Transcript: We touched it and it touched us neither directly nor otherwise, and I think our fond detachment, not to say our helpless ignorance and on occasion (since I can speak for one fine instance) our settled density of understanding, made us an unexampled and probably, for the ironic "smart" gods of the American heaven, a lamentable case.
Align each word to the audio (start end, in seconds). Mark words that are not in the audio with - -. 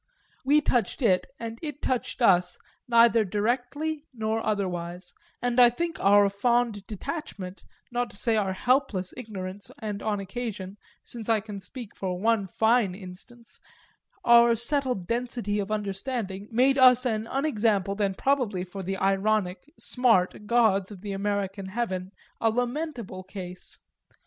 We 0.43 0.61
touched 0.61 1.03
it 1.03 1.27
and 1.39 1.59
it 1.61 1.79
touched 1.79 2.23
us 2.23 2.57
neither 2.87 3.23
directly 3.23 4.07
nor 4.11 4.43
otherwise, 4.43 5.13
and 5.43 5.59
I 5.59 5.69
think 5.69 5.99
our 5.99 6.27
fond 6.27 6.87
detachment, 6.87 7.63
not 7.91 8.09
to 8.09 8.17
say 8.17 8.35
our 8.35 8.53
helpless 8.53 9.13
ignorance 9.15 9.69
and 9.77 10.01
on 10.01 10.19
occasion 10.19 10.77
(since 11.03 11.29
I 11.29 11.39
can 11.39 11.59
speak 11.59 11.95
for 11.95 12.17
one 12.19 12.47
fine 12.47 12.95
instance) 12.95 13.61
our 14.25 14.55
settled 14.55 15.05
density 15.05 15.59
of 15.59 15.71
understanding, 15.71 16.47
made 16.49 16.79
us 16.79 17.05
an 17.05 17.27
unexampled 17.29 18.01
and 18.01 18.17
probably, 18.17 18.63
for 18.63 18.81
the 18.81 18.97
ironic 18.97 19.71
"smart" 19.77 20.47
gods 20.47 20.89
of 20.91 21.01
the 21.01 21.11
American 21.11 21.67
heaven, 21.67 22.11
a 22.39 22.49
lamentable 22.49 23.21
case. 23.21 23.77